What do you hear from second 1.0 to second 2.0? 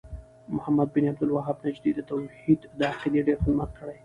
عبد الوهاب نجدي د